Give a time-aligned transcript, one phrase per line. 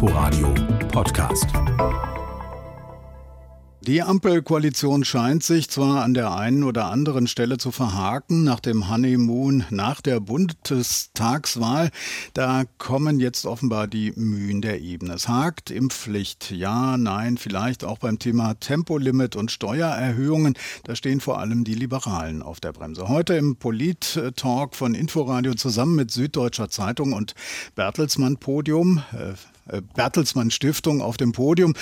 [0.00, 0.54] Inforadio
[0.92, 1.48] Podcast.
[3.80, 8.88] Die Ampelkoalition scheint sich zwar an der einen oder anderen Stelle zu verhaken nach dem
[8.88, 11.90] Honeymoon nach der Bundestagswahl.
[12.32, 15.14] Da kommen jetzt offenbar die Mühen der Ebene.
[15.14, 16.52] Es hakt Impfpflicht.
[16.52, 20.54] Ja, nein, vielleicht auch beim Thema Tempolimit und Steuererhöhungen.
[20.84, 23.08] Da stehen vor allem die Liberalen auf der Bremse.
[23.08, 27.34] Heute im Polit-Talk von Inforadio zusammen mit Süddeutscher Zeitung und
[27.74, 29.02] Bertelsmann Podium.
[29.68, 31.74] Äh, äh, Bertelsmann Stiftung auf dem Podium.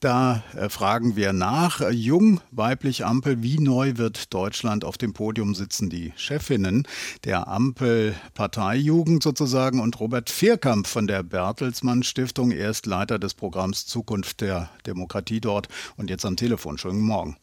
[0.00, 1.80] Da äh, fragen wir nach.
[1.90, 6.86] Jung, weiblich Ampel, wie neu wird Deutschland auf dem Podium sitzen die Chefinnen
[7.24, 12.50] der Ampel-Parteijugend sozusagen und Robert Vierkamp von der Bertelsmann Stiftung.
[12.50, 16.78] Er ist Leiter des Programms Zukunft der Demokratie dort und jetzt am Telefon.
[16.78, 17.36] Schönen Morgen.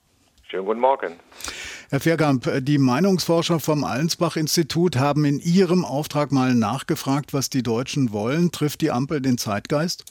[0.51, 1.13] Schönen guten Morgen.
[1.91, 8.11] Herr Verkamp, die Meinungsforscher vom Allensbach-Institut haben in Ihrem Auftrag mal nachgefragt, was die Deutschen
[8.11, 8.51] wollen.
[8.51, 10.03] Trifft die Ampel den Zeitgeist?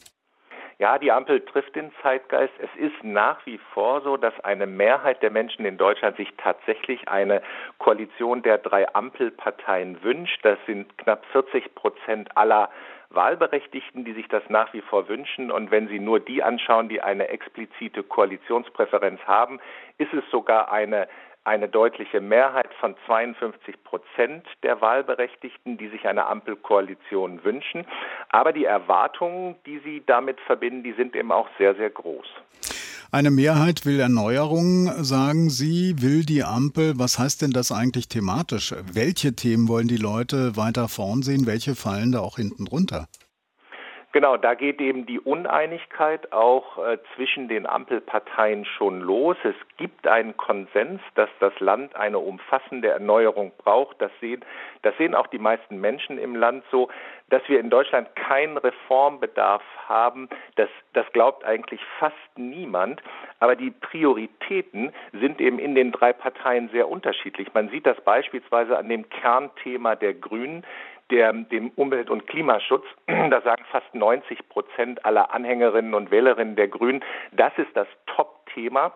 [0.80, 2.55] Ja, die Ampel trifft den Zeitgeist.
[2.59, 7.06] Es ist nach wie vor so, dass eine Mehrheit der Menschen in Deutschland sich tatsächlich
[7.06, 7.42] eine
[7.77, 10.42] Koalition der drei Ampelparteien wünscht.
[10.42, 12.70] Das sind knapp 40 Prozent aller
[13.11, 15.50] Wahlberechtigten, die sich das nach wie vor wünschen.
[15.50, 19.61] Und wenn Sie nur die anschauen, die eine explizite Koalitionspräferenz haben,
[19.98, 21.09] ist es sogar eine
[21.44, 27.86] eine deutliche Mehrheit von 52 Prozent der Wahlberechtigten, die sich eine Ampelkoalition wünschen.
[28.28, 32.27] Aber die Erwartungen, die sie damit verbinden, die sind eben auch sehr, sehr groß.
[33.12, 36.92] Eine Mehrheit will Erneuerungen, sagen Sie, will die Ampel.
[36.97, 38.72] Was heißt denn das eigentlich thematisch?
[38.92, 41.44] Welche Themen wollen die Leute weiter vorn sehen?
[41.44, 43.08] Welche fallen da auch hinten drunter?
[44.12, 49.36] Genau, da geht eben die Uneinigkeit auch äh, zwischen den Ampelparteien schon los.
[49.44, 54.03] Es gibt einen Konsens, dass das Land eine umfassende Erneuerung braucht.
[54.03, 54.44] Das sehen,
[54.83, 56.88] das sehen auch die meisten Menschen im Land so.
[57.28, 63.00] Dass wir in Deutschland keinen Reformbedarf haben, das, das glaubt eigentlich fast niemand.
[63.38, 67.54] Aber die Prioritäten sind eben in den drei Parteien sehr unterschiedlich.
[67.54, 70.65] Man sieht das beispielsweise an dem Kernthema der Grünen
[71.10, 72.84] der, dem Umwelt- und Klimaschutz.
[73.31, 78.93] Da sagen fast 90 Prozent aller Anhängerinnen und Wählerinnen der Grünen, das ist das Top-Thema.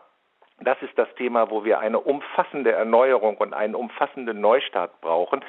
[0.61, 5.45] Das ist das Thema, wo wir eine umfassende Erneuerung und einen umfassenden Neustart brauchen.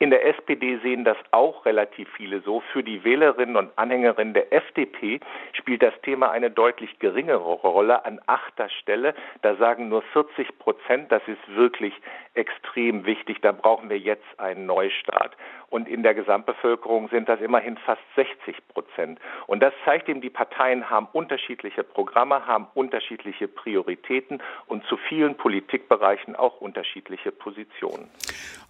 [0.00, 2.60] In der SPD sehen das auch relativ viele so.
[2.72, 5.18] Für die Wählerinnen und Anhängerinnen der FDP
[5.54, 9.16] spielt das Thema eine deutlich geringere Rolle an achter Stelle.
[9.42, 11.92] Da sagen nur 40 Prozent, das ist wirklich
[12.34, 13.38] extrem wichtig.
[13.42, 15.36] Da brauchen wir jetzt einen Neustart.
[15.70, 19.18] Und in der Gesamtbevölkerung sind das immerhin fast 60 Prozent.
[19.48, 25.36] Und das zeigt eben, die Parteien haben unterschiedliche Programme, haben unterschiedliche Prioritäten und zu vielen
[25.36, 28.08] Politikbereichen auch unterschiedliche Positionen.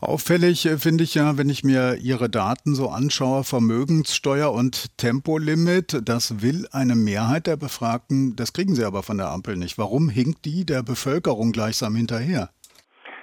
[0.00, 6.08] Auffällig äh, finde ich ja, wenn ich mir Ihre Daten so anschaue, Vermögenssteuer und Tempolimit,
[6.08, 9.78] das will eine Mehrheit der Befragten, das kriegen sie aber von der Ampel nicht.
[9.78, 12.50] Warum hinkt die der Bevölkerung gleichsam hinterher?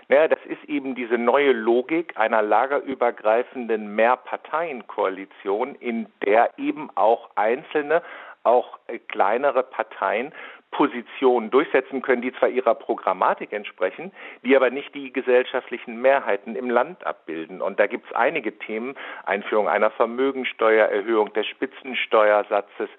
[0.10, 8.04] Naja, das ist eben diese neue Logik einer lagerübergreifenden Mehrparteienkoalition, in der eben auch einzelne,
[8.44, 8.78] auch
[9.08, 10.34] kleinere Parteien
[10.76, 14.12] Positionen durchsetzen können, die zwar ihrer Programmatik entsprechen,
[14.44, 17.62] die aber nicht die gesellschaftlichen Mehrheiten im Land abbilden.
[17.62, 22.90] Und da gibt es einige Themen, Einführung einer Vermögensteuer, Erhöhung des Spitzensteuersatzes,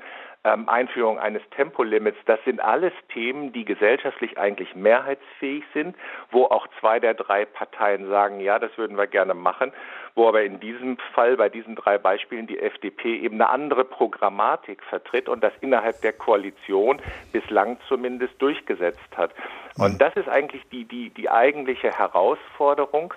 [0.46, 5.96] ähm, Einführung eines Tempolimits, das sind alles Themen, die gesellschaftlich eigentlich mehrheitsfähig sind,
[6.30, 9.72] wo auch zwei der drei Parteien sagen, ja, das würden wir gerne machen,
[10.14, 14.82] wo aber in diesem Fall, bei diesen drei Beispielen, die FDP eben eine andere Programmatik
[14.84, 17.02] vertritt und das innerhalb der Koalition
[17.32, 19.32] bislang zumindest durchgesetzt hat.
[19.78, 19.98] Und mhm.
[19.98, 23.12] das ist eigentlich die, die, die eigentliche Herausforderung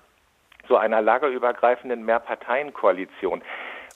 [0.68, 3.42] so einer lagerübergreifenden Mehrparteienkoalition.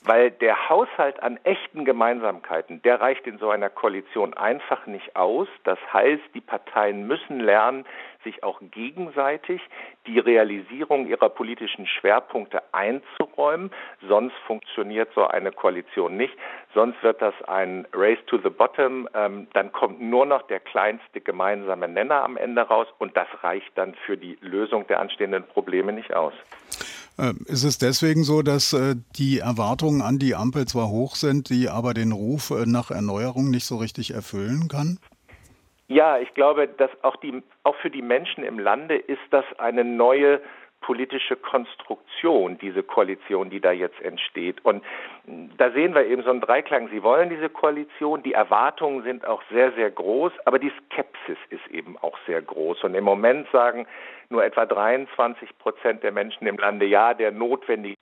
[0.06, 5.48] Weil der Haushalt an echten Gemeinsamkeiten, der reicht in so einer Koalition einfach nicht aus.
[5.64, 7.86] Das heißt, die Parteien müssen lernen,
[8.22, 9.62] sich auch gegenseitig
[10.06, 13.70] die Realisierung ihrer politischen Schwerpunkte einzuräumen.
[14.06, 16.34] Sonst funktioniert so eine Koalition nicht.
[16.74, 19.08] Sonst wird das ein Race to the Bottom.
[19.14, 23.76] Ähm, dann kommt nur noch der kleinste gemeinsame Nenner am Ende raus und das reicht
[23.76, 26.34] dann für die Lösung der anstehenden Probleme nicht aus.
[27.18, 31.48] Ähm, ist es deswegen so, dass äh, die Erwartungen an die Ampel zwar hoch sind,
[31.48, 34.98] die aber den Ruf äh, nach Erneuerung nicht so richtig erfüllen kann?
[35.86, 39.84] Ja, ich glaube, dass auch die auch für die Menschen im Lande ist das eine
[39.84, 40.40] neue
[40.84, 44.62] politische Konstruktion, diese Koalition, die da jetzt entsteht.
[44.66, 44.84] Und
[45.56, 46.90] da sehen wir eben so einen Dreiklang.
[46.90, 51.66] Sie wollen diese Koalition, die Erwartungen sind auch sehr, sehr groß, aber die Skepsis ist
[51.68, 52.84] eben auch sehr groß.
[52.84, 53.86] Und im Moment sagen
[54.28, 57.96] nur etwa 23 Prozent der Menschen im Lande, ja, der notwendige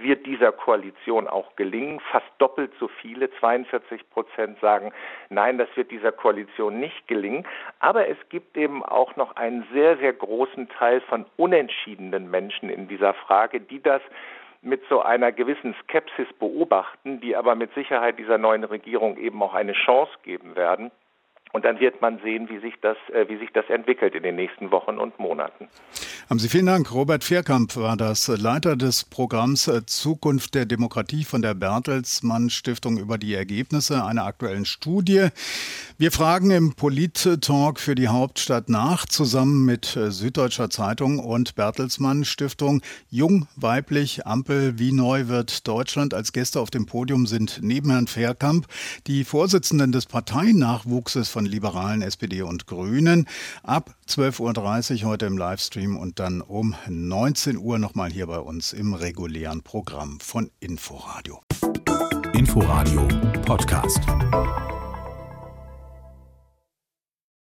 [0.00, 2.00] wird dieser Koalition auch gelingen.
[2.10, 4.92] Fast doppelt so viele, 42 Prozent sagen,
[5.30, 7.46] nein, das wird dieser Koalition nicht gelingen.
[7.78, 12.88] Aber es gibt eben auch noch einen sehr, sehr großen Teil von unentschiedenen Menschen in
[12.88, 14.02] dieser Frage, die das
[14.62, 19.54] mit so einer gewissen Skepsis beobachten, die aber mit Sicherheit dieser neuen Regierung eben auch
[19.54, 20.90] eine Chance geben werden.
[21.52, 24.36] Und dann wird man sehen, wie sich das, äh, wie sich das entwickelt in den
[24.36, 25.68] nächsten Wochen und Monaten.
[26.28, 26.92] Haben Sie vielen Dank.
[26.92, 32.98] Robert Vierkamp war das Leiter des Programms äh, Zukunft der Demokratie von der Bertelsmann Stiftung
[32.98, 35.28] über die Ergebnisse einer aktuellen Studie.
[35.98, 42.24] Wir fragen im Polit-Talk für die Hauptstadt nach, zusammen mit äh, Süddeutscher Zeitung und Bertelsmann
[42.24, 42.82] Stiftung.
[43.08, 46.12] Jung, weiblich, Ampel, wie neu wird Deutschland?
[46.12, 48.66] Als Gäste auf dem Podium sind neben Herrn Vierkamp
[49.06, 53.28] die Vorsitzenden des Parteinachwuchses von Liberalen, SPD und Grünen.
[53.62, 58.94] Ab 12.30 Uhr heute im Livestream dann um 19 Uhr nochmal hier bei uns im
[58.94, 61.40] regulären Programm von Inforadio.
[62.32, 63.06] Inforadio
[63.44, 64.00] Podcast.